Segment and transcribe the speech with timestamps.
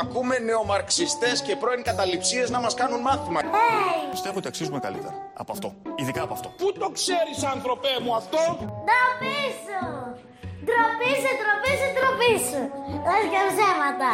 [0.00, 3.40] Ακούμε νεομαρξιστές και πρώην καταληψίες να μας κάνουν μάθημα.
[4.10, 5.74] Πιστεύω ότι αξίζουμε καλύτερα από αυτό.
[5.96, 6.48] Ειδικά από αυτό.
[6.48, 8.38] Πού το ξέρεις άνθρωπέ μου αυτό;
[8.86, 9.80] Ντροπή σου!
[10.64, 12.60] Ντροπή σου, ντροπή σου, ντροπή σου!
[13.08, 14.10] Λες και ψέματα!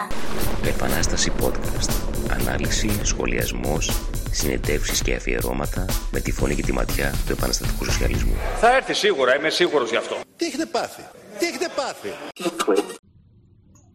[0.74, 1.90] Επανάσταση podcast.
[2.30, 3.90] Ανάλυση, σχολιασμός,
[4.30, 8.34] συνεντεύξεις και αφιερώματα με τη φωνή και τη ματιά του επαναστατικού σοσιαλισμού.
[8.60, 10.16] Θα έρθει σίγουρα, είμαι σίγουρος γι' αυτό.
[10.36, 11.02] Τι έχετε πάθει,
[11.38, 12.08] τι έχετε πάθει;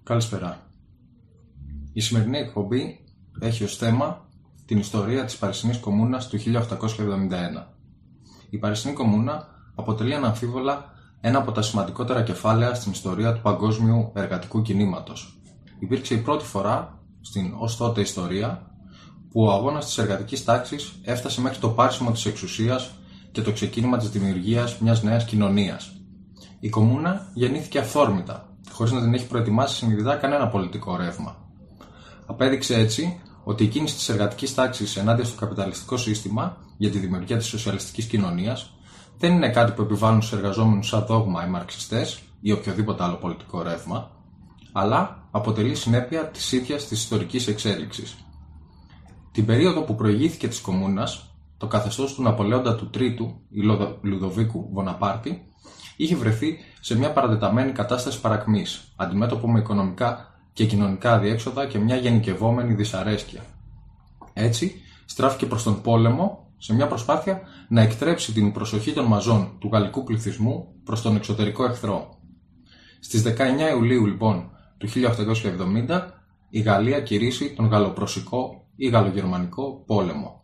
[0.04, 0.60] Καλησπέρα.
[1.94, 3.05] Η σημερινή εκπομπή
[3.40, 4.27] έχει ως θέμα
[4.66, 7.68] την ιστορία της Παρισινής Κομμούνας του 1871.
[8.50, 14.62] Η Παρισινή Κομμούνα αποτελεί αναμφίβολα ένα από τα σημαντικότερα κεφάλαια στην ιστορία του παγκόσμιου εργατικού
[14.62, 15.41] κινήματος.
[15.80, 18.72] Υπήρξε η πρώτη φορά στην ως τότε ιστορία
[19.32, 22.91] που ο αγώνας της εργατικής τάξης έφτασε μέχρι το πάρσιμο της εξουσίας
[23.32, 25.91] και το ξεκίνημα της δημιουργίας μιας νέας κοινωνίας.
[26.60, 31.36] Η Κομμούνα γεννήθηκε αυθόρμητα, χωρίς να την έχει προετοιμάσει συνειδητά κανένα πολιτικό ρεύμα.
[32.26, 37.38] Απέδειξε έτσι ότι η κίνηση της εργατικής τάξης ενάντια στο καπιταλιστικό σύστημα για τη δημιουργία
[37.38, 38.74] της σοσιαλιστικής κοινωνίας
[39.18, 43.62] δεν είναι κάτι που επιβάλλουν στους εργαζόμενους σαν δόγμα οι μαρξιστές ή οποιοδήποτε άλλο πολιτικό
[43.62, 44.12] ρεύμα,
[44.71, 48.16] αλλά αποτελεί συνέπεια της ίδιας της ιστορικής εξέλιξης.
[49.32, 53.62] Την περίοδο που προηγήθηκε της Κομμούνας, το καθεστώς του Ναπολέοντα του Τρίτου ή
[54.01, 55.48] Λουδοβίκου Βοναπάρτη
[55.96, 61.96] είχε βρεθεί σε μια παρατεταμένη κατάσταση παρακμής, αντιμέτωπο με οικονομικά και κοινωνικά αδιέξοδα και μια
[61.96, 63.41] γενικευόμενη δυσαρέσκεια.
[64.34, 69.69] Έτσι, στράφηκε προς τον πόλεμο σε μια προσπάθεια να εκτρέψει την προσοχή των μαζών του
[69.74, 72.18] γαλλικού πληθυσμού προς τον εξωτερικό εχθρό.
[73.00, 73.30] Στις 19
[73.75, 74.88] Ιουλίου λοιπόν του
[75.88, 76.02] 1870
[76.50, 80.44] η Γαλλία κηρύσσει τον γαλλοπροσικό ή γαλλογερμανικό πόλεμο.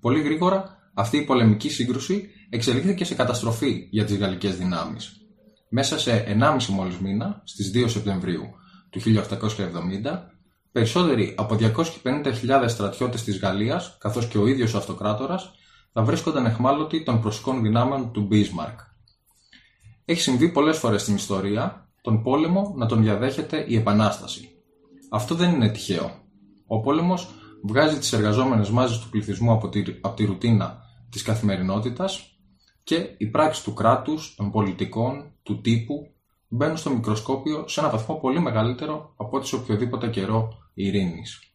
[0.00, 5.20] Πολύ γρήγορα αυτή η πολεμική σύγκρουση εξελίχθηκε σε καταστροφή για τις γαλλικές δυνάμεις.
[5.68, 8.42] Μέσα σε 1,5 μόλις μήνα, στις 2 Σεπτεμβρίου
[8.90, 10.30] του 1870,
[10.72, 15.50] περισσότεροι από 250.000 στρατιώτες της Γαλλίας, καθώς και ο ίδιος ο αυτοκράτορας,
[15.92, 18.76] θα βρίσκονταν εχμάλωτοι των προσικών δυνάμεων του Bismarck.
[20.04, 24.48] Έχει συμβεί πολλές φορές στην ιστορία τον πόλεμο να τον διαδέχεται η Επανάσταση.
[25.10, 26.10] Αυτό δεν είναι τυχαίο.
[26.66, 27.28] Ο πόλεμος
[27.62, 32.28] βγάζει τις εργαζόμενες μάζες του πληθυσμού από τη, από τη ρουτίνα της καθημερινότητας
[32.84, 36.14] και η πράξη του κράτους, των πολιτικών, του τύπου
[36.48, 41.54] μπαίνουν στο μικροσκόπιο σε ένα βαθμό πολύ μεγαλύτερο από ό,τι σε οποιοδήποτε καιρό ειρήνης.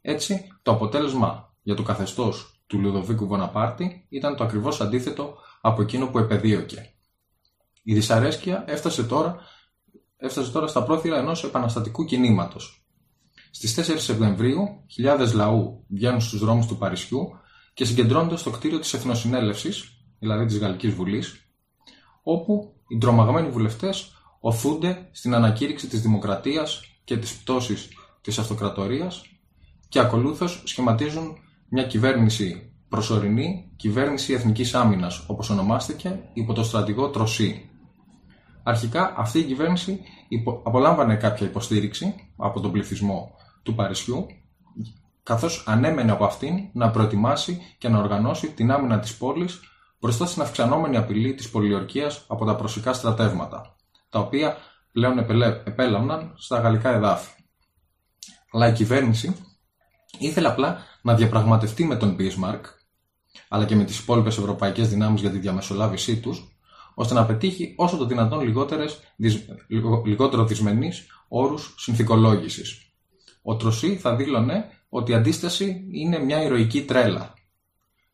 [0.00, 6.06] Έτσι, το αποτέλεσμα για το καθεστώς του Λουδοβίκου Βοναπάρτη ήταν το ακριβώς αντίθετο από εκείνο
[6.06, 6.94] που επεδίωκε.
[7.82, 9.36] Η δυσαρέσκεια έφτασε τώρα,
[10.16, 12.86] έφτασε τώρα στα πρόθυρα ενός επαναστατικού κινήματος.
[13.50, 17.28] Στις 4 Σεπτεμβρίου, χιλιάδες λαού βγαίνουν στους δρόμους του Παρισιού
[17.74, 21.46] και συγκεντρώνονται στο κτίριο της Εθνοσυνέλευσης, δηλαδή της Γαλλικής Βουλής,
[22.22, 27.88] όπου οι τρομαγμένοι βουλευτές οθούνται στην ανακήρυξη της δημοκρατίας και της πτώσης
[28.20, 29.22] της αυτοκρατορίας
[29.88, 31.36] και ακολούθως σχηματίζουν
[31.68, 37.70] μια κυβέρνηση προσωρινή, κυβέρνηση εθνικής άμυνας, όπως ονομάστηκε, υπό το στρατηγό Τροσί.
[38.62, 40.00] Αρχικά αυτή η κυβέρνηση
[40.62, 44.26] απολάμβανε κάποια υποστήριξη από τον πληθυσμό του Παρισιού,
[45.22, 49.60] καθώς ανέμενε από αυτήν να προετοιμάσει και να οργανώσει την άμυνα της πόλης
[50.00, 53.76] μπροστά στην αυξανόμενη απειλή της πολιορκίας από τα προσικά στρατεύματα,
[54.08, 54.56] τα οποία
[54.92, 55.18] πλέον
[55.64, 57.30] επέλαμναν στα γαλλικά εδάφη.
[58.52, 59.36] Αλλά η κυβέρνηση
[60.18, 62.60] ήθελε απλά να διαπραγματευτεί με τον Bismarck,
[63.48, 66.56] αλλά και με τις υπόλοιπες ευρωπαϊκές δυνάμεις για τη διαμεσολάβησή τους,
[66.94, 69.00] ώστε να πετύχει όσο το δυνατόν λιγότερες,
[70.04, 72.80] λιγότερο δυσμενείς όρους συνθηκολόγησης.
[73.42, 77.34] Ο Τροσί θα δήλωνε ότι η αντίσταση είναι μια ηρωική τρέλα.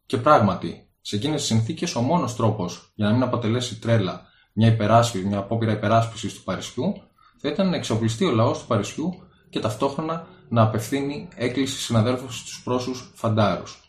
[0.06, 4.68] Και πράγματι, σε εκείνες τις συνθήκες, ο μόνος τρόπος για να μην αποτελέσει τρέλα μια
[4.68, 6.94] υπεράσπιση, μια απόπειρα υπεράσπισης του Παρισιού,
[7.36, 9.14] θα ήταν να εξοπλιστεί ο λαός του Παρισιού
[9.50, 13.80] και ταυτόχρονα να απευθύνει έκκληση συναδέλφου στου πρόσου φαντάρους.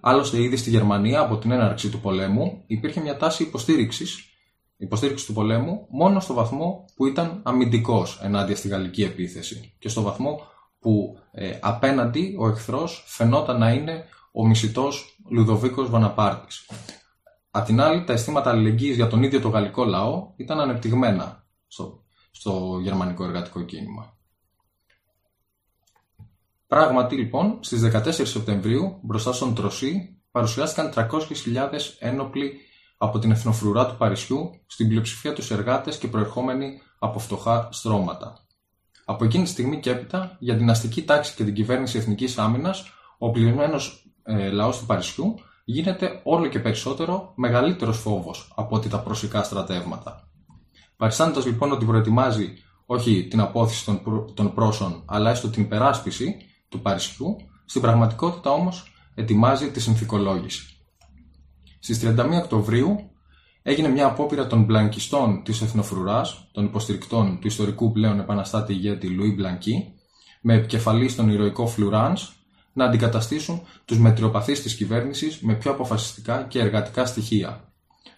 [0.00, 4.28] Άλλωστε, ήδη στη Γερμανία, από την έναρξη του πολέμου, υπήρχε μια τάση υποστήριξης
[4.78, 10.02] υποστήριξης του πολέμου μόνο στο βαθμό που ήταν αμυντικός ενάντια στη γαλλική επίθεση και στο
[10.02, 10.40] βαθμό
[10.80, 16.46] που ε, απέναντι ο εχθρός φαινόταν να είναι ο μισητός Λουδοβίκος Βοναπάρτη.
[17.50, 22.04] Απ' την άλλη, τα αισθήματα αλληλεγγύης για τον ίδιο το γαλλικό λαό ήταν ανεπτυγμένα στο,
[22.30, 24.16] στο γερμανικό εργατικό κίνημα.
[26.66, 31.08] Πράγματι, λοιπόν, στις 14 Σεπτεμβρίου, μπροστά στον Τροσί, παρουσιάστηκαν 300.000
[31.98, 32.52] ένοπλοι
[32.98, 38.46] από την εθνοφρουρά του Παρισιού, στην πλειοψηφία τους εργάτες και προερχόμενοι από φτωχά στρώματα.
[39.04, 42.84] Από εκείνη τη στιγμή και έπειτα, για την αστική τάξη και την κυβέρνηση εθνικής άμυνας,
[43.18, 43.76] ο πληγμένο
[44.28, 45.34] ε, λαός του Παρισιού
[45.64, 50.28] γίνεται όλο και περισσότερο μεγαλύτερος φόβος από ότι τα προσικά στρατεύματα.
[50.96, 52.52] Παριστάνοντας λοιπόν ότι προετοιμάζει
[52.86, 56.36] όχι την απόθεση των, πρό- των πρόσων, αλλά έστω την υπεράσπιση
[56.68, 60.66] του Παρισιού, στην πραγματικότητα όμως ετοιμάζει τη συνθηκολόγηση.
[61.78, 63.10] Στις 31 Οκτωβρίου
[63.62, 69.32] έγινε μια απόπειρα των μπλανκιστών της Εθνοφρουράς, των υποστηρικτών του ιστορικού πλέον επαναστάτη ηγέτη Λουί
[69.32, 69.92] Μπλανκί,
[70.42, 72.32] με επικεφαλής στον ηρωικό Φλουράνς,
[72.72, 77.64] να αντικαταστήσουν τους μετριοπαθείς της κυβέρνησης με πιο αποφασιστικά και εργατικά στοιχεία.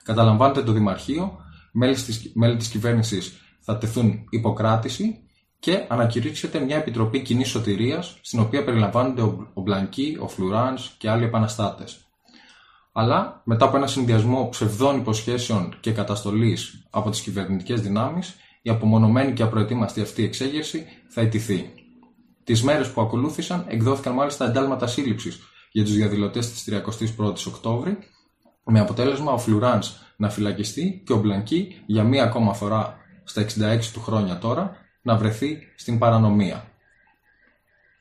[0.02, 1.38] Καταλαμβάνεται το Δημαρχείο,
[1.72, 5.18] μέλη της, μέλη της κυβέρνησης θα τεθούν υποκράτηση
[5.58, 11.10] και ανακηρύξεται μια επιτροπή κοινή σωτηρίας, στην οποία περιλαμβάνονται ο, ο Μπλανκί, ο Φλουράνς και
[11.10, 11.98] άλλοι επαναστάτες.
[12.92, 19.32] Αλλά μετά από ένα συνδυασμό ψευδών υποσχέσεων και καταστολής από τις κυβερνητικές δυνάμεις, η απομονωμένη
[19.32, 21.79] και απροετοίμαστη αυτή εξέγερση θα ιτηθεί.
[22.50, 25.40] Τις μέρες που ακολούθησαν εκδόθηκαν μάλιστα εντάλματα σύλληψης
[25.72, 27.98] για τους διαδηλωτές της 31η Οκτώβρη,
[28.64, 33.46] με αποτέλεσμα ο Φλουράνς να φυλακιστεί και ο Μπλανκί για μία ακόμα φορά στα 66
[33.92, 36.70] του χρόνια τώρα να βρεθεί στην παρανομία.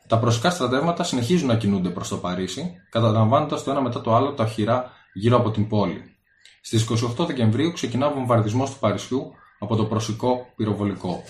[0.07, 4.33] Τα προσικά στρατεύματα συνεχίζουν να κινούνται προς το Παρίσι, καταλαμβάνοντας το ένα μετά το άλλο
[4.33, 6.15] τα οχυρά γύρω από την πόλη.
[6.61, 6.87] Στις
[7.17, 11.23] 28 Δεκεμβρίου ξεκινά ο βομβαρδισμός του Παρισιού από το προσικό πυροβολικό.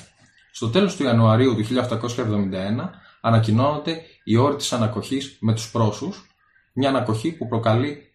[0.51, 2.89] Στο τέλος του Ιανουαρίου του 1871
[3.21, 6.27] ανακοινώνονται οι όροι της ανακοχής με τους πρόσους,
[6.73, 8.09] μια ανακοχή που προκαλεί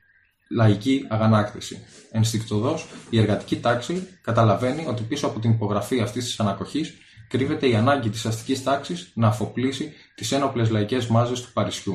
[0.51, 1.85] λαϊκή αγανάκτηση.
[2.11, 6.95] Ενστικτοδός, η εργατική τάξη καταλαβαίνει ότι πίσω από την υπογραφή αυτής της ανακοχής
[7.29, 11.95] κρύβεται η ανάγκη της αστικής τάξης να αφοπλίσει τις ένοπλες λαϊκές μάζες του Παρισιού.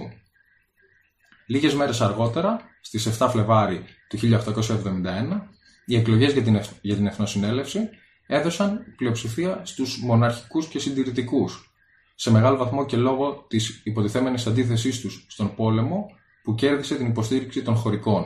[1.48, 5.50] Λίγες μέρες αργότερα, στις 7 Φλεβάρι του 1871,
[5.86, 7.90] οι εκλογές για την, εθ- για την Εθνοσυνέλευση
[8.28, 11.69] έδωσαν πλειοψηφία στους μοναρχικούς και συντηρητικούς,
[12.22, 16.06] σε μεγάλο βαθμό και λόγω της υποτιθέμενης αντίθεσής τους στον πόλεμο
[16.44, 18.24] που κέρδισε την υποστήριξη των χωρικών.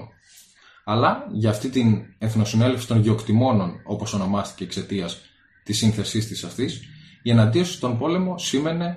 [0.83, 5.21] Αλλά για αυτή την Εθνοσυνέλευση των Γεωκτημόνων, όπως ονομάστηκε εξαιτίας
[5.63, 6.81] της σύνθεσής της αυτής,
[7.23, 8.95] η εναντίωση στον πόλεμο σήμαινε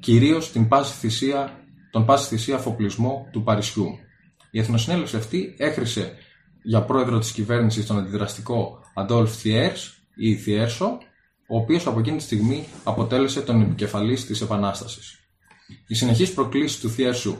[0.00, 3.88] κυρίως την πάση θυσία, τον πάση θυσία αφοπλισμό του Παρισιού.
[4.50, 6.12] Η Εθνοσυνέλευση αυτή έχρισε
[6.62, 10.98] για πρόεδρο της κυβέρνησης τον αντιδραστικό Αντόλφ Θιέρς ή Θιέρσο,
[11.48, 15.18] ο οποίος από εκείνη τη στιγμή αποτέλεσε τον επικεφαλής της Επανάστασης.
[15.86, 17.36] Οι συνεχείς προκλήσεις του Θιέρσου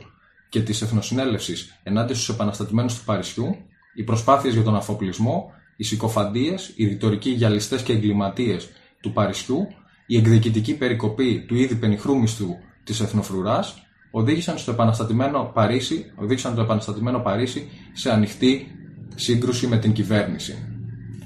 [0.48, 3.56] και της Εθνοσυνέλευσης ενάντια στους επαναστατημένους του Παρισιού,
[3.94, 8.68] οι προσπάθειες για τον αφοπλισμό, οι συκοφαντίες, οι ρητορικοί γυαλιστές και εγκληματίες
[9.00, 9.68] του Παρισιού,
[10.06, 16.60] η εκδικητική περικοπή του ήδη πενιχρού μισθού της Εθνοφρουράς, οδήγησαν, στο επαναστατημένο Παρίσι, οδήγησαν το
[16.60, 18.66] επαναστατημένο Παρίσι σε ανοιχτή
[19.14, 20.54] σύγκρουση με την κυβέρνηση.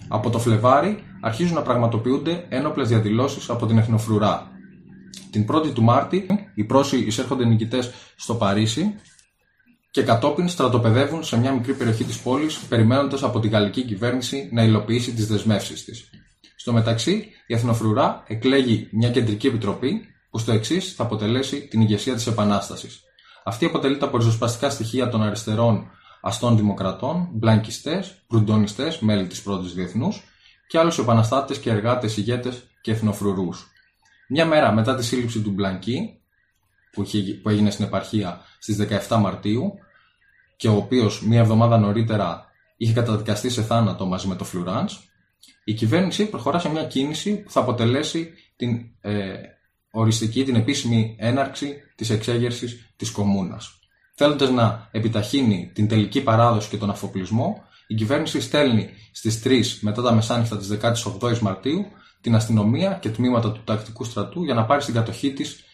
[0.09, 4.51] Από το Φλεβάρι αρχίζουν να πραγματοποιούνται ένοπλες διαδηλώσεις από την Εθνοφρουρά.
[5.31, 8.95] Την 1η του Μάρτη, οι πρόσοι εισέρχονται νικητές στο Παρίσι
[9.91, 14.63] και κατόπιν στρατοπεδεύουν σε μια μικρή περιοχή της πόλης, περιμένοντας από τη γαλλική κυβέρνηση να
[14.63, 16.11] υλοποιήσει τις δεσμεύσεις της.
[16.57, 22.15] Στο μεταξύ, η Εθνοφρουρά εκλέγει μια κεντρική επιτροπή που στο εξής θα αποτελέσει την ηγεσία
[22.15, 23.03] της Επανάστασης.
[23.45, 25.91] Αυτή αποτελείται από ριζοσπαστικά στοιχεία των αριστερών
[26.21, 30.23] αστών δημοκρατών, μπλανκιστές, προυντονιστές, μέλη της πρώτης διεθνούς
[30.73, 33.67] και άλλους επαναστάτες και εργάτες, ηγέτες και εθνοφρουρούς.
[34.29, 36.21] Μια μέρα μετά τη σύλληψη του Μπλανκί,
[36.93, 39.75] που, είχε- που έγινε στην επαρχία στις 17 Μαρτίου
[40.57, 42.45] και ο οποίος μία εβδομάδα νωρίτερα
[42.77, 44.99] είχε καταδικαστεί σε θάνατο μαζί με το Φλουράνς,
[45.65, 49.33] η κυβέρνηση προχωρά σε μια κίνηση που θα αποτελέσει την ε,
[49.91, 53.79] οριστική, την επίσημη έναρξη της εξέγερσης της κομμούνας.
[54.15, 57.63] Θέλοντας να επιταχύνει την τελική παράδοση και τον αφοπλισμό,
[57.93, 61.87] η κυβέρνηση στέλνει στις 3 μετά τα μεσάνυχτα της 18ης Μαρτίου
[62.21, 65.65] την αστυνομία και τμήματα του τακτικού στρατού για να πάρει στην κατοχή της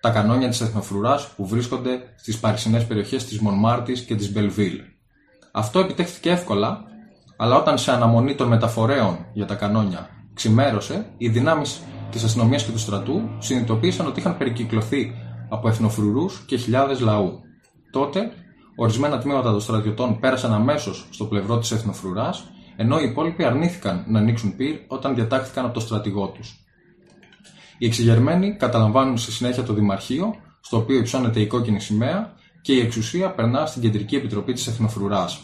[0.00, 4.80] τα κανόνια της Εθνοφρουράς που βρίσκονται στις παρισινές περιοχές της Μονμάρτης και της Μπελβίλ.
[5.52, 6.84] Αυτό επιτεύχθηκε εύκολα,
[7.36, 11.80] αλλά όταν σε αναμονή των μεταφορέων για τα κανόνια ξημέρωσε, οι δυνάμεις
[12.10, 15.14] της αστυνομίας και του στρατού συνειδητοποίησαν ότι είχαν περικυκλωθεί
[15.48, 17.40] από εθνοφρουρούς και χιλιάδες λαού.
[17.92, 18.32] Τότε,
[18.76, 22.44] ορισμένα τμήματα των στρατιωτών πέρασαν αμέσως στο πλευρό της εθνοφρουράς,
[22.76, 26.64] ενώ οι υπόλοιποι αρνήθηκαν να ανοίξουν πυρ όταν διατάχθηκαν από το στρατηγό τους.
[27.78, 32.80] Οι εξεγερμένοι καταλαμβάνουν στη συνέχεια το Δημαρχείο, στο οποίο υψώνεται η κόκκινη σημαία και η
[32.80, 35.40] εξουσία περνά στην Κεντρική Επιτροπή της Εθνοφρουράς.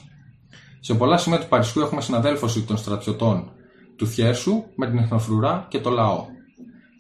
[0.81, 3.51] Σε πολλά σημεία του Παρισιού έχουμε συναδέλφωση των στρατιωτών
[3.97, 6.25] του Θιέρσου με την Εθνοφρουρά και το λαό.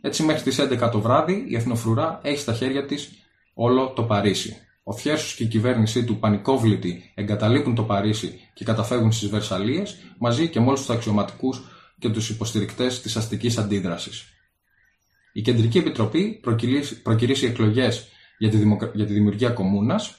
[0.01, 3.11] Έτσι, μέχρι τις 11 το βράδυ, η Εθνοφρουρά έχει στα χέρια της
[3.55, 4.57] όλο το Παρίσι.
[4.91, 10.49] Ο Θιέρσο και η κυβέρνησή του, πανικόβλητοι, εγκαταλείπουν το Παρίσι και καταφεύγουν στις Βερσαλίες, μαζί
[10.49, 11.63] και με όλους τους αξιωματικούς
[11.99, 14.25] και τους υποστηρικτές της αστικής αντίδρασης.
[15.33, 18.91] Η Κεντρική Επιτροπή προκυρήσει, προκυρήσει εκλογές για τη, δημοκρα...
[18.95, 20.15] για τη δημιουργία κομμούνας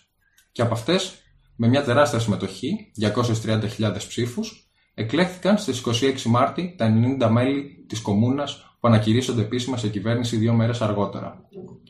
[0.52, 1.14] και από αυτές,
[1.56, 8.71] με μια τεράστια συμμετοχή, 230.000 ψήφους, εκλέχθηκαν στις 26 Μάρτη τα 90 μέλη της κομμούνας
[8.82, 11.48] που ανακηρύσσονται επίσημα σε κυβέρνηση δύο μέρες αργότερα.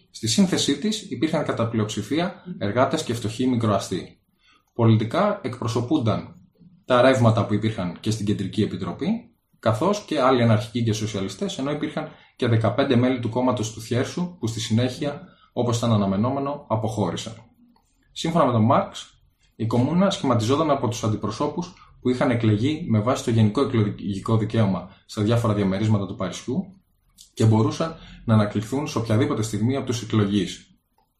[0.10, 4.20] Στη σύνθεσή της υπήρχαν κατά πλειοψηφία εργάτες και φτωχοί μικροαστοί.
[4.74, 6.36] Πολιτικά εκπροσωπούνταν
[6.86, 9.08] τα ρεύματα που υπήρχαν και στην Κεντρική Επιτροπή,
[9.60, 14.38] καθώς και άλλοι αναρχικοί και σοσιαλιστές, ενώ υπήρχαν και 15 μέλη του κόμματος του Θιέρσου
[14.40, 15.22] που στη συνέχεια,
[15.54, 17.34] όπως ήταν αναμενόμενο, αποχώρησαν.
[18.12, 19.22] Σύμφωνα με τον Μάρξ,
[19.56, 24.90] η κομμούνα σχηματιζόταν από τους αντιπροσώπους που είχαν εκλεγεί με βάση το γενικό εκλογικό δικαίωμα
[25.06, 26.81] στα διάφορα διαμερίσματα του Παρισιού
[27.34, 30.66] και μπορούσαν να ανακληθούν σε οποιαδήποτε στιγμή από τους εκλογείς.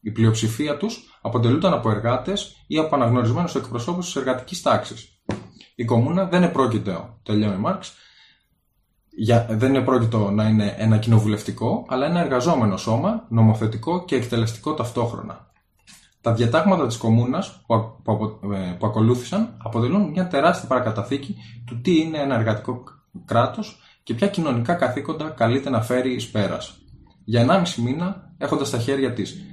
[0.00, 5.22] Η πλειοψηφία τους αποτελούνταν από εργάτες ή από αναγνωρισμένους εκπροσώπους της εργατικής τάξης.
[5.74, 7.94] Η κομμούνα δεν επρόκειτο, τελειώνει Μάρξ,
[9.14, 14.74] για, δεν είναι πρόκειτο να είναι ένα κοινοβουλευτικό, αλλά ένα εργαζόμενο σώμα, νομοθετικό και εκτελεστικό
[14.74, 15.50] ταυτόχρονα.
[16.20, 22.00] Τα διατάγματα της κομμούνας που, που, ε, που ακολούθησαν αποτελούν μια τεράστια παρακαταθήκη του τι
[22.00, 22.84] είναι ένα εργατικό
[23.24, 26.76] κράτος και ποια κοινωνικά καθήκοντα καλείται να φέρει εις πέρας.
[27.24, 29.44] Για 1,5 μήνα, έχοντας στα χέρια, της,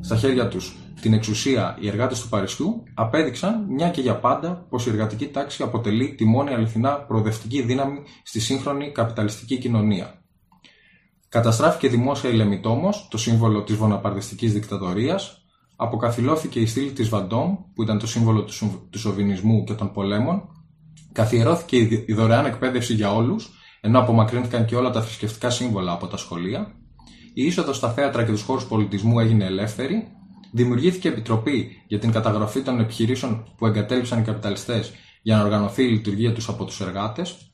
[0.00, 4.86] στα χέρια τους την εξουσία οι εργάτες του Παρισιού, απέδειξαν μια και για πάντα πως
[4.86, 10.22] η εργατική τάξη αποτελεί τη μόνη αληθινά προοδευτική δύναμη στη σύγχρονη καπιταλιστική κοινωνία.
[11.28, 15.44] Καταστράφηκε δημόσια η Λεμιτόμος, το σύμβολο της βοναπαρδιστικής δικτατορίας,
[15.76, 20.42] αποκαθιλώθηκε η στήλη της Βαντόμ, που ήταν το σύμβολο του, του σοβινισμού και των πολέμων,
[21.12, 21.76] καθιερώθηκε
[22.06, 23.50] η δωρεάν εκπαίδευση για όλους,
[23.86, 26.72] ενώ απομακρύνθηκαν και όλα τα θρησκευτικά σύμβολα από τα σχολεία,
[27.34, 30.08] η είσοδος στα θέατρα και τους χώρους πολιτισμού έγινε ελεύθερη,
[30.52, 35.88] δημιουργήθηκε επιτροπή για την καταγραφή των επιχειρήσεων που εγκατέλειψαν οι καπιταλιστές για να οργανωθεί η
[35.88, 37.50] λειτουργία τους από τους εργάτες,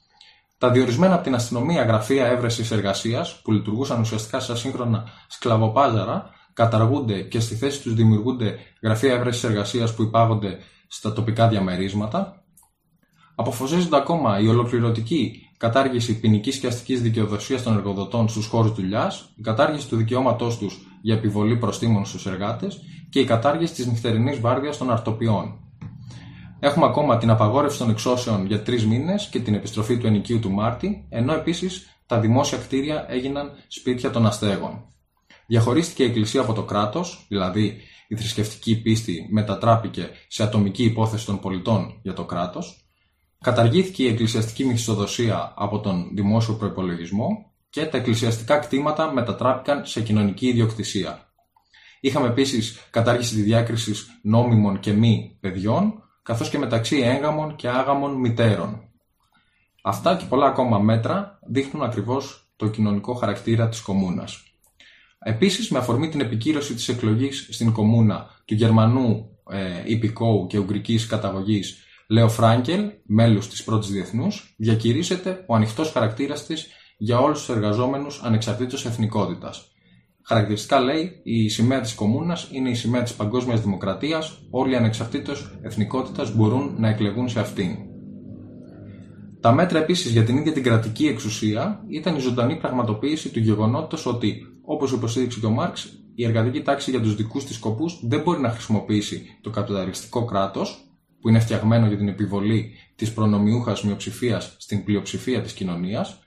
[0.58, 7.20] τα διορισμένα από την αστυνομία γραφεία έβρεσης εργασίας, που λειτουργούσαν ουσιαστικά σαν σύγχρονα σκλαβοπάζαρα, καταργούνται
[7.20, 10.58] και στη θέση τους δημιουργούνται γραφεία έβρεσης εργασίας που υπάγονται
[10.88, 12.44] στα τοπικά διαμερίσματα.
[13.34, 19.42] Αποφασίζονται ακόμα η ολοκληρωτική κατάργηση ποινικής και αστικής δικαιοδοσίας των εργοδοτών στους χώρους δουλειάς, η
[19.42, 24.76] κατάργηση του δικαιώματός τους για επιβολή προστήμων στους εργάτες και η κατάργηση της νυχτερινής βάρδιας
[24.76, 25.60] των αρτοπιών.
[26.60, 30.50] Έχουμε ακόμα την απαγόρευση των εξώσεων για τρεις μήνες και την επιστροφή του ενοικίου του
[30.50, 34.84] Μάρτη, ενώ επίσης τα δημόσια κτίρια έγιναν σπίτια των αστέγων.
[35.46, 37.76] Διαχωρίστηκε η Εκκλησία από το κράτος, δηλαδή
[38.08, 42.81] η θρησκευτική πίστη μετατράπηκε σε ατομική υπόθεση των πολιτών για το κράτος.
[43.42, 50.46] Καταργήθηκε η εκκλησιαστική μισθοδοσία από τον δημόσιο προπολογισμό και τα εκκλησιαστικά κτήματα μετατράπηκαν σε κοινωνική
[50.46, 51.32] ιδιοκτησία.
[52.00, 58.14] Είχαμε επίσης κατάργηση της διάκρισης νόμιμων και μη παιδιών, καθώς και μεταξύ έγγαμων και άγαμων
[58.14, 58.88] μητέρων.
[59.82, 64.42] Αυτά και πολλά ακόμα μέτρα δείχνουν ακριβώς το κοινωνικό χαρακτήρα της κομμούνας.
[65.18, 71.06] Επίσης, με αφορμή την επικύρωση της εκλογής στην κομμούνα του Γερμανού ε, υπηκόου και ουγγρικής
[71.06, 71.82] καταγωγής
[72.12, 76.66] Λέο Φράγκελ, μέλος της πρώτης διεθνούς, διακηρύσσεται ο ανοιχτός χαρακτήρας της
[76.98, 79.72] για όλους τους εργαζόμενους ανεξαρτήτως εθνικότητας.
[80.22, 86.34] Χαρακτηριστικά λέει, η σημαία της κομμούνα είναι η σημαία της παγκόσμιας δημοκρατίας, όλοι ανεξαρτήτως εθνικότητας
[86.34, 87.76] μπορούν να εκλεγούν σε αυτήν.
[89.40, 94.06] Τα μέτρα επίσης για την ίδια την κρατική εξουσία ήταν η ζωντανή πραγματοποίηση του γεγονότος
[94.06, 98.20] ότι, όπως υποστήριξε και ο Μάρξ, η εργατική τάξη για τους δικούς της σκοπούς δεν
[98.20, 100.86] μπορεί να χρησιμοποιήσει το καπιταλιστικό κράτος,
[101.22, 106.18] που είναι φτιαγμένο για την επιβολή της προνομιούχας μειοψηφίας στην πλειοψηφία της κοινωνίας,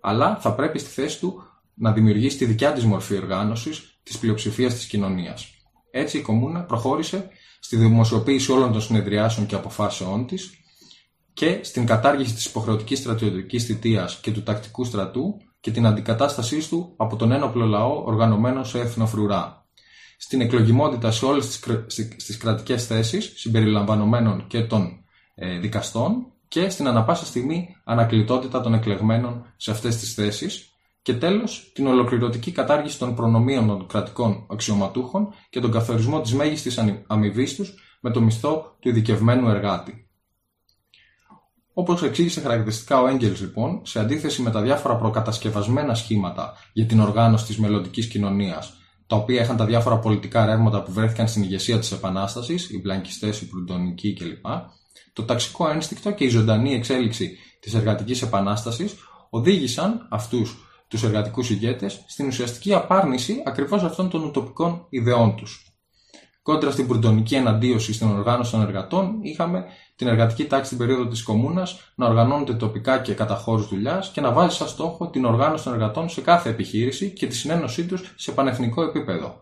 [0.00, 1.42] αλλά θα πρέπει στη θέση του
[1.74, 5.54] να δημιουργήσει τη δικιά της μορφή οργάνωσης της πλειοψηφίας της κοινωνίας.
[5.90, 7.28] Έτσι η Κομμούνα προχώρησε
[7.60, 10.50] στη δημοσιοποίηση όλων των συνεδριάσεων και αποφάσεών της
[11.32, 16.94] και στην κατάργηση της υποχρεωτικής στρατιωτικής θητείας και του τακτικού στρατού και την αντικατάστασή του
[16.96, 19.63] από τον ένοπλο λαό οργανωμένο σε εθνοφρουρά.
[20.18, 25.04] Στην εκλογιμότητα σε όλες τις, στις κρατικές θέσεις, συμπεριλαμβανομένων και των
[25.34, 30.68] ε, δικαστών, και στην ανα πάσα στιγμή ανακλητότητα των εκλεγμένων σε αυτές τις θέσεις
[31.02, 36.78] και τέλος την ολοκληρωτική κατάργηση των προνομίων των κρατικών αξιωματούχων και τον καθορισμό της μέγιστης
[37.06, 40.08] αμοιβής τους με το μισθό του ειδικευμένου εργάτη.
[41.72, 47.00] Όπως εξήγησε χαρακτηριστικά ο Έγγελς λοιπόν, σε αντίθεση με τα διάφορα προκατασκευασμένα σχήματα για την
[47.00, 48.76] οργάνωση της μελλοντικής κοινωνίας,
[49.06, 53.40] τα οποία είχαν τα διάφορα πολιτικά ρεύματα που βρέθηκαν στην ηγεσία της Επανάστασης, οι μπλανκιστές,
[53.40, 54.46] οι πλουντονικοί κλπ,
[55.12, 58.94] το ταξικό ένστικτο και η ζωντανή εξέλιξη της εργατικής επανάστασης
[59.30, 60.56] οδήγησαν αυτούς
[60.88, 65.73] τους εργατικούς ηγέτες στην ουσιαστική απάρνηση ακριβώς αυτών των ουτοπικών ιδεών τους.
[66.44, 69.64] Κόντρα στην πουρτονική εναντίωση στην οργάνωση των εργατών, είχαμε
[69.96, 74.20] την εργατική τάξη στην περίοδο της Κομμούνα να οργανώνεται τοπικά και κατά χώρους δουλειάς και
[74.20, 78.14] να βάζει σαν στόχο την οργάνωση των εργατών σε κάθε επιχείρηση και τη συνένωσή τους
[78.16, 79.40] σε πανεθνικό επίπεδο.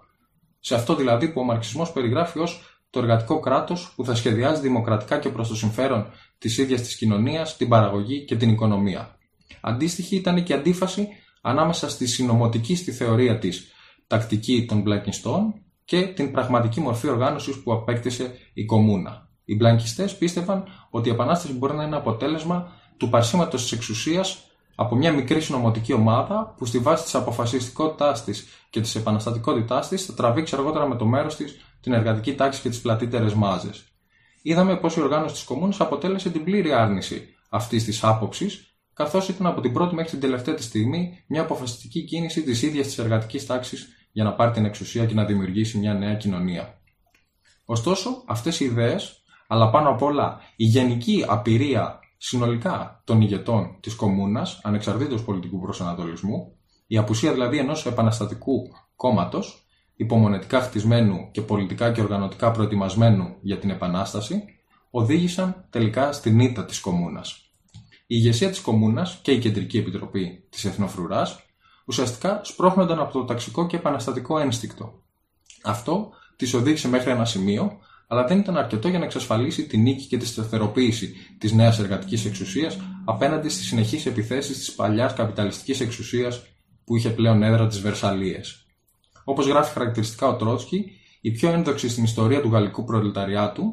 [0.60, 5.18] Σε αυτό δηλαδή που ο μαρξισμός περιγράφει ως το εργατικό κράτος που θα σχεδιάζει δημοκρατικά
[5.18, 6.06] και προς το συμφέρον
[6.38, 9.18] της ίδιας της κοινωνίας, την παραγωγή και την οικονομία.
[9.60, 11.08] Αντίστοιχη ήταν και η αντίφαση
[11.40, 13.72] ανάμεσα στη συνωμοτική στη θεωρία της
[14.06, 19.28] τακτική των μπλακιστών και την πραγματική μορφή οργάνωσης που απέκτησε η κομμούνα.
[19.44, 24.96] Οι μπλανκιστές πίστευαν ότι η Επανάσταση μπορεί να είναι αποτέλεσμα του παρσίματος της εξουσίας από
[24.96, 30.14] μια μικρή συνωμοτική ομάδα που στη βάση της αποφασιστικότητάς της και της επαναστατικότητάς της θα
[30.14, 33.84] τραβήξει αργότερα με το μέρος της την εργατική τάξη και τις πλατύτερες μάζες.
[34.42, 39.46] Είδαμε πως η οργάνωση της Κομμούνης αποτέλεσε την πλήρη άρνηση αυτής της άποψης καθώς ήταν
[39.46, 43.46] από την πρώτη μέχρι την τελευταία τη στιγμή μια αποφασιστική κίνηση της ίδιας της εργατικής
[43.46, 46.80] τάξης για να πάρει την εξουσία και να δημιουργήσει μια νέα κοινωνία.
[47.64, 53.94] Ωστόσο, αυτές οι ιδέες, αλλά πάνω απ' όλα η γενική απειρία συνολικά των ηγετών της
[53.94, 59.66] κομμούνας, ανεξαρτήτως πολιτικού προσανατολισμού, η απουσία δηλαδή ενός επαναστατικού κόμματος,
[59.96, 64.44] υπομονετικά χτισμένου και πολιτικά και οργανωτικά προετοιμασμένου για την επανάσταση,
[64.90, 67.52] οδήγησαν τελικά στην ήττα της κομμούνας.
[68.12, 71.40] Η ηγεσία της Κομμούνας και η Κεντρική Επιτροπή της Εθνοφρουράς
[71.86, 75.02] ουσιαστικά σπρώχνονταν από το ταξικό και επαναστατικό ένστικτο.
[75.62, 80.06] Αυτό τη οδήγησε μέχρι ένα σημείο, αλλά δεν ήταν αρκετό για να εξασφαλίσει τη νίκη
[80.06, 86.42] και τη σταθεροποίηση της νέας εργατικής εξουσίας απέναντι στις συνεχείς επιθέσεις της παλιάς καπιταλιστικής εξουσίας
[86.84, 88.66] που είχε πλέον έδρα τι Βερσαλίες.
[89.24, 93.64] Όπως γράφει χαρακτηριστικά ο Τρότσκι, η πιο ένδοξη στην ιστορία του γαλλικού προλεταριάτου,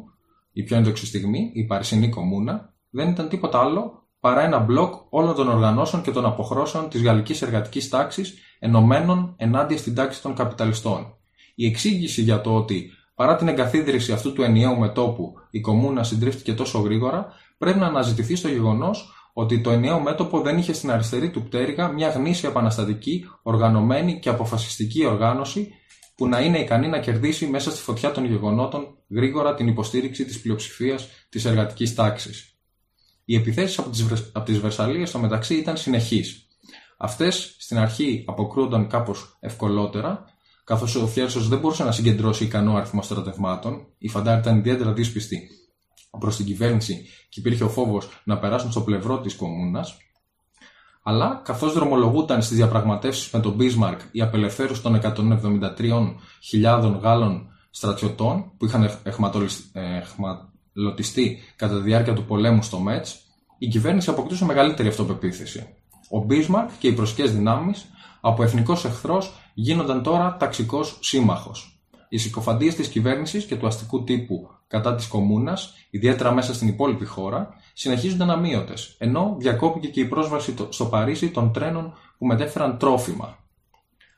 [0.51, 5.35] η πιο ένδοξη στιγμή, η Παρισινή Κομμούνα, δεν ήταν τίποτα άλλο παρά ένα μπλοκ όλων
[5.35, 11.13] των οργανώσεων και των αποχρώσεων της γαλλικής εργατικής τάξης ενωμένων ενάντια στην τάξη των καπιταλιστών.
[11.55, 16.53] Η εξήγηση για το ότι παρά την εγκαθίδρυση αυτού του ενιαίου μετόπου η κομμούνα συντρίφθηκε
[16.53, 21.29] τόσο γρήγορα πρέπει να αναζητηθεί στο γεγονός ότι το ενιαίο μέτωπο δεν είχε στην αριστερή
[21.29, 25.73] του πτέρυγα μια γνήσια επαναστατική, οργανωμένη και αποφασιστική οργάνωση
[26.15, 30.41] που να είναι ικανή να κερδίσει μέσα στη φωτιά των γεγονότων γρήγορα την υποστήριξη της
[30.41, 32.48] πλειοψηφίας της εργατικής τάξης.
[33.29, 36.47] Οι επιθέσεις από τις από τις Βερσαλίε στο μεταξύ ήταν συνεχείς.
[36.97, 40.23] Αυτές στην αρχή αποκρούονταν κάπως ευκολότερα,
[40.63, 45.49] καθώς ο Φιέρσο δεν μπορούσε να συγκεντρώσει ικανό αριθμό στρατευμάτων, οι Φαντάροι ήταν ιδιαίτερα δύσπιστοι
[46.19, 49.97] προς την κυβέρνηση και υπήρχε ο φόβος να περάσουν στο πλευρό της κομμούνας.
[51.03, 58.65] Αλλά καθώς δρομολογούταν στις διαπραγματεύσεις με τον Μπίσμαρκ η απελευθέρωση των 173.000 Γάλλων στρατιωτών που
[58.65, 58.89] είχαν
[60.79, 63.19] λωτιστεί κατά τη διάρκεια του πολέμου στο Μέτς,
[63.59, 65.67] η κυβέρνηση αποκτούσε μεγαλύτερη αυτοπεποίθηση.
[66.09, 67.85] Ο Μπίσμαρκ και οι προσικέ δυνάμεις
[68.21, 71.79] από εθνικός εχθρός γίνονταν τώρα ταξικός σύμμαχος.
[72.09, 77.05] Οι συκοφαντίες της κυβέρνησης και του αστικού τύπου κατά της κομμούνας, ιδιαίτερα μέσα στην υπόλοιπη
[77.05, 83.37] χώρα, συνεχίζονταν αμύωτες, ενώ διακόπηκε και η πρόσβαση στο Παρίσι των τρένων που μετέφεραν τρόφιμα.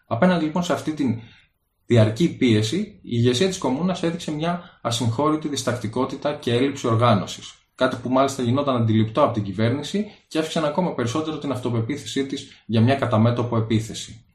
[0.07, 1.19] Απέναντι λοιπόν σε αυτή την
[1.85, 7.60] διαρκή πίεση, η ηγεσία της Κομμούνας έδειξε μια ασυγχώρητη διστακτικότητα και έλλειψη οργάνωσης.
[7.81, 12.63] Κάτι που μάλιστα γινόταν αντιληπτό από την κυβέρνηση και άφησε ακόμα περισσότερο την αυτοπεποίθησή της
[12.65, 14.25] για μια καταμέτωπο επίθεση.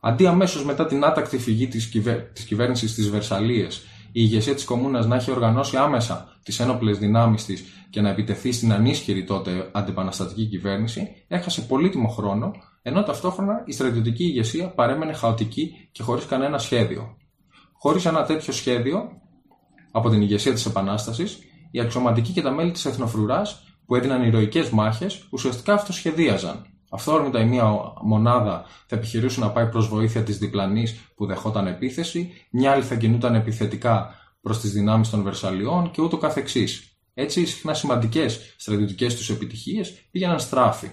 [0.00, 2.32] Αντί αμέσως μετά την άτακτη φυγή της κυβέρ...
[2.32, 7.64] κυβέρνησης στι Βερσαλίες, η ηγεσία της Κομμούνας να έχει οργανώσει άμεσα τις ένοπλες δυνάμεις της
[7.90, 12.50] και να επιτεθεί στην ανίσχυρη τότε αντιπαναστατική κυβέρνηση, έχασε πολύτιμο χρόνο
[12.82, 17.16] ενώ ταυτόχρονα η στρατιωτική ηγεσία παρέμενε χαοτική και χωρίς κανένα σχέδιο.
[17.72, 19.20] Χωρίς ένα τέτοιο σχέδιο
[19.90, 21.38] από την ηγεσία της Επανάστασης,
[21.72, 26.66] οι αξιωματικοί και τα μέλη της Εθνοφρουράς που έδιναν ηρωικές μάχες ουσιαστικά αυτοσχεδίαζαν.
[26.90, 27.64] Αυθόρμητα η μία
[28.02, 32.94] μονάδα θα επιχειρούσε να πάει προς βοήθεια της διπλανής που δεχόταν επίθεση, μια άλλη θα
[32.94, 36.96] κινούταν επιθετικά προς τις δυνάμεις των Βερσαλιών και ούτω καθεξής.
[37.14, 40.90] Έτσι, συχνά σημαντικές στρατιωτικές τους επιτυχίες πήγαιναν στράφη.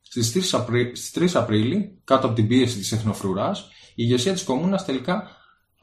[0.00, 0.92] Στις 3, Απρί...
[1.14, 5.28] 3 Απρίλη, κάτω από την πίεση της Εθνοφρουράς, η ηγεσία της Κομμούνας τελικά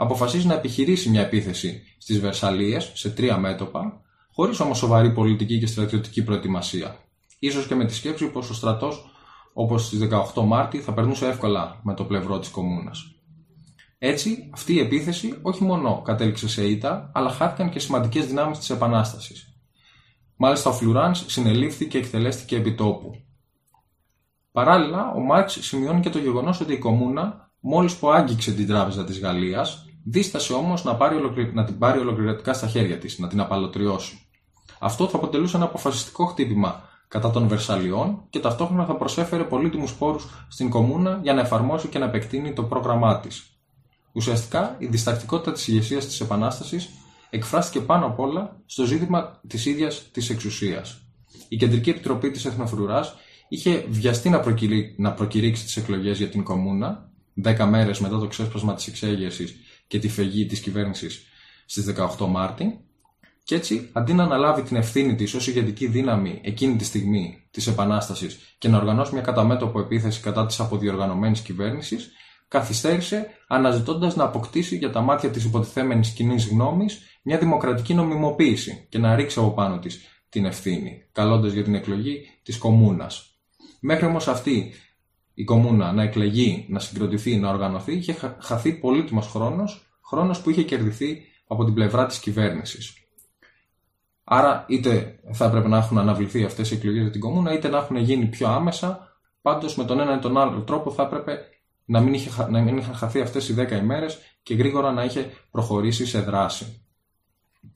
[0.02, 5.66] αποφασίζει να επιχειρήσει μια επίθεση στις Βερσαλίες σε τρία μέτωπα, χωρίς όμως σοβαρή πολιτική και
[5.66, 6.98] στρατιωτική προετοιμασία.
[7.40, 9.06] Ίσως και με τη σκέψη πως ο στρατός,
[9.54, 13.16] όπως στις 18 Μάρτη, θα περνούσε εύκολα με το πλευρό της Κομμούνας.
[13.98, 18.70] Έτσι, αυτή η επίθεση όχι μόνο κατέληξε σε ήττα, αλλά χάθηκαν και σημαντικές δυνάμεις της
[18.70, 19.56] Επανάστασης.
[20.36, 23.12] Μάλιστα, ο Φλουράνς συνελήφθη και εκτελέστηκε επί τόπου.
[24.52, 29.04] Παράλληλα, ο Μάρξ σημειώνει και το γεγονός ότι η Κομμούνα, μόλις που άγγιξε την τράπεζα
[29.04, 30.98] της Γαλλίας, δίστασε όμως να,
[31.54, 34.22] να την πάρει ολοκληρωτικά στα χέρια της, να την απαλωτριώσει.
[34.80, 40.46] Αυτό θα αποτελούσε ένα αποφασιστικό χτύπημα κατά των Βερσαλιών και ταυτόχρονα θα προσέφερε πολύτιμους πόρους
[40.48, 43.46] στην Κομμούνα για να εφαρμόσει και να επεκτείνει το πρόγραμμά της.
[44.12, 46.90] Ουσιαστικά, η διστακτικότητα της ηγεσίας της Επανάστασης
[47.30, 51.02] εκφράστηκε πάνω απ' όλα στο ζήτημα της ίδιας της εξουσίας.
[51.48, 53.16] Η Κεντρική Επιτροπή της Εθνοφρουράς
[53.50, 54.96] είχε βιαστεί να, προκηρύ...
[54.98, 57.10] να προκηρύξει τις εκλογές για την Κομμούνα,
[57.44, 59.56] 10 μέρες μετά το ξέσπασμα της εξέγερσης
[59.92, 61.26] και τη φεγή της κυβέρνησης
[61.66, 61.86] στις
[62.18, 62.80] 18 Μάρτη,
[63.44, 67.68] Και έτσι, αντί να αναλάβει την ευθύνη της ως ηγετική δύναμη εκείνη τη στιγμή της
[67.68, 72.12] Επανάστασης και να οργανώσει μια καταμέτωπο επίθεση κατά της αποδιοργανωμένης κυβέρνησης,
[72.48, 78.98] καθυστέρησε αναζητώντας να αποκτήσει για τα μάτια της υποτιθέμενης κοινή γνώμης μια δημοκρατική νομιμοποίηση και
[78.98, 80.00] να ρίξει από πάνω της
[80.30, 83.36] την ευθύνη, καλώντας για την εκλογή της κομμούνας.
[83.80, 84.74] Μέχρι όμως αυτή
[85.42, 90.64] η κομμούνα να εκλεγεί, να συγκροτηθεί, να οργανωθεί, είχε χαθεί πολύτιμος χρόνος, χρόνος που είχε
[90.64, 92.94] κερδιθεί από την πλευρά της κυβέρνησης.
[94.24, 97.78] Άρα, είτε θα έπρεπε να έχουν αναβληθεί αυτές οι εκλογές για την κομμούνα, είτε να
[97.78, 99.18] έχουν γίνει πιο άμεσα.
[99.42, 101.40] Πάντως, με τον ένα ή τον άλλο τρόπο, θα έπρεπε
[101.86, 105.30] να μην, είχε, να μην είχαν χαθεί αυτές οι 10 ημέρες και γρήγορα να είχε
[105.52, 106.86] προχωρήσει σε δράση.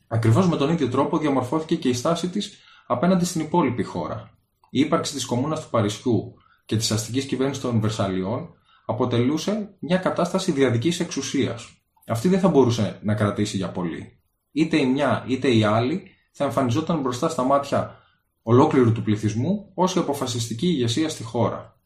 [0.07, 4.29] Ακριβώς με τον ίδιο τρόπο διαμορφώθηκε και η στάση της απέναντι στην υπόλοιπη χώρα.
[4.69, 8.49] Η ύπαρξη της κομμούνας του Παρισιού και της αστικής κυβέρνησης των Βερσαλιών
[8.85, 11.69] αποτελούσε μια κατάσταση διαδικής εξουσίας.
[12.07, 14.19] Αυτή δεν θα μπορούσε να κρατήσει για πολύ.
[14.51, 17.99] Είτε η μια είτε η άλλη θα εμφανιζόταν μπροστά στα μάτια
[18.41, 21.79] ολόκληρου του πληθυσμού ως η αποφασιστική ηγεσία στη χώρα.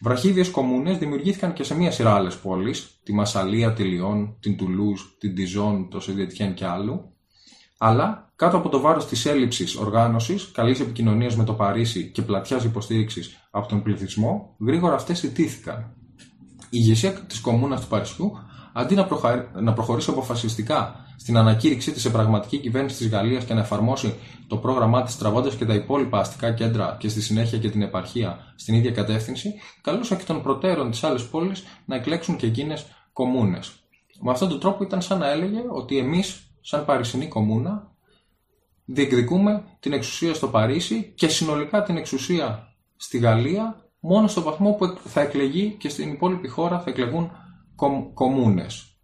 [0.00, 5.00] Βραχίδιες κομμούνες δημιουργήθηκαν και σε μία σειρά άλλες πόλεις, τη Μασαλία, τη Λιόν, την Τουλούζ,
[5.18, 7.16] την Τιζόν, το Σεντιετιέν και άλλου,
[7.78, 12.64] αλλά κάτω από το βάρος της έλλειψης οργάνωσης, καλής επικοινωνίας με το Παρίσι και πλατιάς
[12.64, 15.94] υποστήριξης από τον πληθυσμό, γρήγορα αυτές ιτήθηκαν.
[16.60, 18.32] Η ηγεσία της κομμούνας του Παρισιού,
[18.72, 19.08] αντί να,
[19.60, 24.14] να προχωρήσει αποφασιστικά στην ανακήρυξή της σε πραγματική κυβέρνηση της Γαλλίας και να εφαρμόσει
[24.46, 28.38] το πρόγραμμά της τραβώντας και τα υπόλοιπα αστικά κέντρα και στη συνέχεια και την επαρχία
[28.56, 31.52] στην ίδια κατεύθυνση, καλούσε και των προτέρων τι άλλε πόλει
[31.84, 33.72] να εκλέξουν και εκείνες κομμούνες.
[34.20, 37.92] Με αυτόν τον τρόπο ήταν σαν να έλεγε ότι εμείς σαν Παρισινή Κομμούνα,
[38.84, 44.98] διεκδικούμε την εξουσία στο Παρίσι και συνολικά την εξουσία στη Γαλλία μόνο στο βαθμό που
[45.04, 47.30] θα εκλεγεί και στην υπόλοιπη χώρα θα εκλεγούν
[47.74, 48.98] κομ, κομμούνες.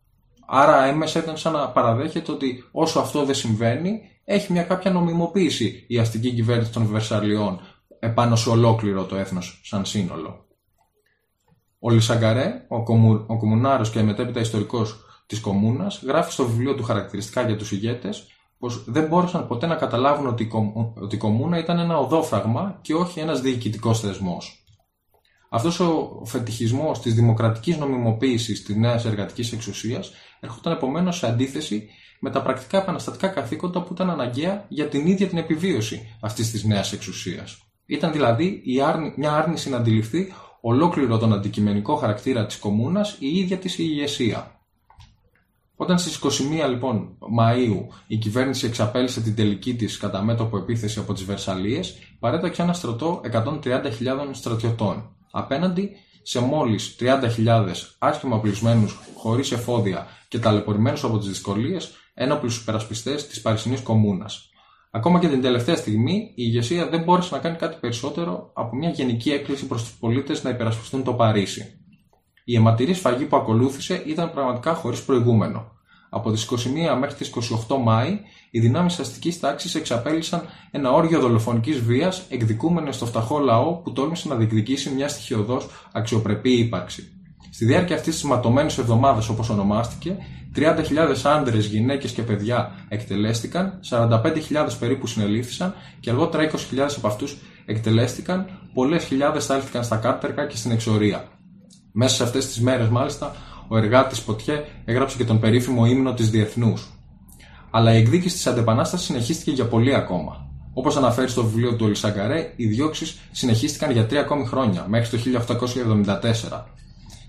[0.47, 5.85] Άρα έμεσα ήταν σαν να παραδέχεται ότι όσο αυτό δεν συμβαίνει έχει μια κάποια νομιμοποίηση
[5.88, 7.61] η αστική κυβέρνηση των Βερσαλιών
[7.99, 10.47] επάνω σε ολόκληρο το έθνος σαν σύνολο.
[11.79, 16.83] Ο Λισαγκαρέ, ο, κομμου, ο κομμουνάρος και μετέπειτα ιστορικός της κομμούνας, γράφει στο βιβλίο του
[16.83, 18.27] χαρακτηριστικά για τους ηγέτες
[18.59, 20.51] πως δεν μπόρεσαν ποτέ να καταλάβουν ότι η,
[20.95, 24.65] ότι η κομμούνα ήταν ένα οδόφραγμα και όχι ένας διοικητικός θεσμός.
[25.49, 31.89] Αυτός ο φετιχισμός της δημοκρατικής νομιμοποίησης της νέας εργατικής εξουσίας έρχονταν επομένως σε αντίθεση
[32.21, 36.65] με τα πρακτικά επαναστατικά καθήκοντα που ήταν αναγκαία για την ίδια την επιβίωση αυτής της
[36.65, 37.59] νέας εξουσίας.
[37.87, 38.81] Ήταν δηλαδή η
[39.17, 44.54] μια άρνηση να αντιληφθεί ολόκληρο τον αντικειμενικό χαρακτήρα της κομμούνας η ίδια της ηγεσία.
[45.85, 51.12] Όταν στις 21 λοιπόν Μαΐου η κυβέρνηση εξαπέλυσε την τελική της κατά μέτωπο επίθεση από
[51.12, 53.61] τις Βερσαλίες, παρέταξε ένα στρατό 130.000
[54.31, 55.90] στρατιωτών, απέναντι
[56.23, 57.66] σε μόλις 30.000
[57.99, 64.51] άσχημα πλησμένους χωρίς εφόδια και ταλαιπωρημένους από τις δυσκολίες ένοπλους υπερασπιστές της Παρισινής Κομμούνας.
[64.90, 68.90] Ακόμα και την τελευταία στιγμή η ηγεσία δεν μπόρεσε να κάνει κάτι περισσότερο από μια
[68.90, 71.79] γενική έκκληση προς τους πολίτες να υπερασπιστούν το Παρίσι.
[72.44, 75.74] Η αιματηρή σφαγή που ακολούθησε ήταν πραγματικά χωρίς προηγούμενο.
[76.16, 77.33] Από τις 21 μέχρι τις
[77.68, 83.72] 28 Μάη, οι δυνάμεις αστικής τάξης εξαπέλυσαν ένα όργιο δολοφονικής βίας εκδικούμενε στο φτωχό λαό
[83.74, 87.09] που τόλμησε να διεκδικήσει μια στοιχειοδός αξιοπρεπή ύπαρξη.
[87.50, 90.16] Στη διάρκεια αυτής της ματωμένης εβδομάδας, όπως ονομάστηκε,
[90.55, 98.46] 30.000 άντρες, γυναίκες και παιδιά εκτελέστηκαν, 45.000 περίπου συνελήφθησαν και αργότερα 20.000 από αυτούς εκτελέστηκαν,
[98.74, 101.24] πολλές χιλιάδες στάλθηκαν στα κάρτερκα και στην εξορία.
[101.92, 103.37] Μέσα σε αυτές τις μέρες, μάλιστα,
[103.68, 106.88] ο εργάτης Ποτιέ έγραψε και τον περίφημο ύμνο της Διεθνούς.
[107.70, 110.46] Αλλά η εκδίκηση της αντεπανάστασης συνεχίστηκε για πολύ ακόμα.
[110.72, 115.22] Όπως αναφέρει στο βιβλίο του Ολισαγκαρέ, οι διώξεις συνεχίστηκαν για τρία ακόμη χρόνια, μέχρι το
[116.50, 116.66] 1874.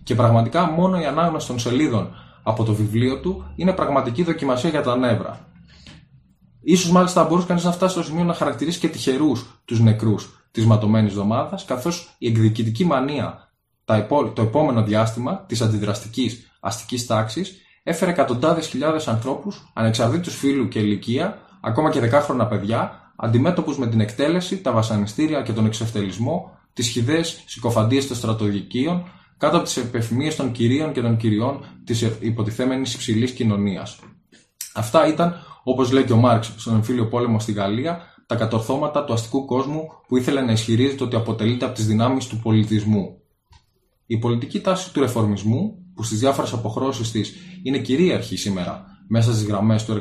[0.03, 4.81] Και πραγματικά μόνο η ανάγνωση των σελίδων από το βιβλίο του είναι πραγματική δοκιμασία για
[4.81, 5.47] τα νεύρα.
[6.61, 10.65] Ίσως μάλιστα μπορούσε κανείς να φτάσει στο σημείο να χαρακτηρίσει και τυχερούς τους νεκρούς της
[10.65, 13.44] ματωμένης εβδομάδας, καθώς η εκδικητική μανία
[14.33, 21.37] το επόμενο διάστημα της αντιδραστικής αστικής τάξης έφερε εκατοντάδες χιλιάδες ανθρώπους, ανεξαρτήτως φύλου και ηλικία,
[21.61, 27.43] ακόμα και δεκάχρονα παιδιά, αντιμέτωπους με την εκτέλεση, τα βασανιστήρια και τον εξευτελισμό, τις χιδαίες
[27.45, 29.03] συκοφαντίες των στρατοδικείων,
[29.37, 33.99] κάτω από τις επιθυμίες των κυρίων και των κυριών της υποτιθέμενης υψηλής κοινωνίας.
[34.73, 39.13] Αυτά ήταν, όπως λέει και ο Μάρξ στον εμφύλιο πόλεμο στη Γαλλία, τα κατορθώματα του
[39.13, 43.19] αστικού κόσμου που ήθελε να ισχυρίζεται ότι αποτελείται από τις δυνάμεις του πολιτισμού.
[44.05, 49.45] Η πολιτική τάση του ρεφορμισμού, που στις διάφορες αποχρώσεις της είναι κυρίαρχη σήμερα μέσα στις
[49.45, 49.99] γραμμές του,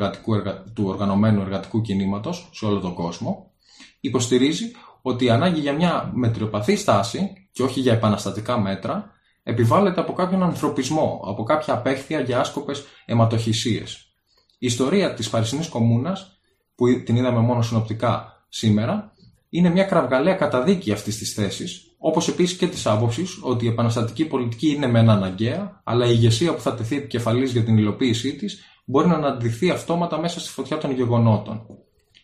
[0.74, 3.52] του οργανωμένου εργατικού κινήματος σε όλο τον κόσμο,
[4.00, 4.70] υποστηρίζει
[5.02, 9.10] ότι η ανάγκη για μια μετριοπαθής στάση και όχι για επαναστατικά μέτρα
[9.42, 14.14] επιβάλλεται από κάποιον ανθρωπισμό, από κάποια απέχθεια για άσκοπες αιματοχυσίες.
[14.58, 16.38] Η ιστορία της Παρισινής Κομμούνας
[16.74, 19.12] που την είδαμε μόνο συνοπτικά σήμερα,
[19.48, 24.24] είναι μια κραυγαλαία καταδίκη αυτής της θέσης, όπως επίσης και της άποψης ότι η επαναστατική
[24.24, 28.64] πολιτική είναι μεν αναγκαία, αλλά η ηγεσία που θα τεθεί επικεφαλής για την υλοποίησή της
[28.84, 31.66] μπορεί να αναδειχθεί αυτόματα μέσα στη φωτιά των γεγονότων.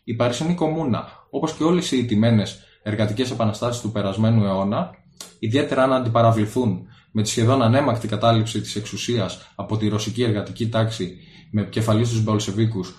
[0.05, 2.47] Η Παρισινή Κομμούνα, όπως και όλες οι ηττημένε
[2.83, 4.91] εργατικές επαναστάσεις του περασμένου αιώνα,
[5.39, 11.17] ιδιαίτερα αν αντιπαραβληθούν με τη σχεδόν ανέμακτη κατάληψη της εξουσίας από τη ρωσική εργατική τάξη
[11.51, 12.95] με επικεφαλής τους Μπολσεβίκους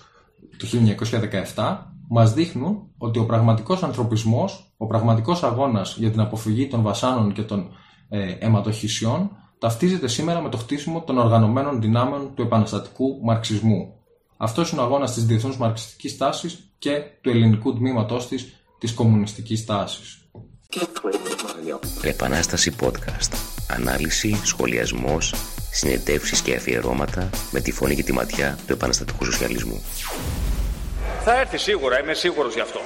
[0.56, 0.66] το
[1.54, 7.32] 1917, μας δείχνουν ότι ο πραγματικός ανθρωπισμός, ο πραγματικός αγώνας για την αποφυγή των βασάνων
[7.32, 7.70] και των
[8.08, 13.94] ε, αιματοχυσιών ταυτίζεται σήμερα με το χτίσιμο των οργανωμένων δυνάμεων του επαναστατικού μαρξισμού.
[14.36, 18.46] Αυτός είναι ο αγώνας της διεθνούς μαρξιστικής τάσης και του ελληνικού τμήματός της,
[18.78, 20.26] της κομμουνιστικής τάσης.
[22.02, 23.32] Επανάσταση podcast.
[23.68, 25.34] Ανάλυση, σχολιασμός,
[25.72, 29.82] συνεντεύξεις και αφιερώματα με τη φωνή και τη ματιά του επαναστατικού σοσιαλισμού.
[31.24, 32.80] Θα έρθει σίγουρα, είμαι σίγουρος γι' αυτό.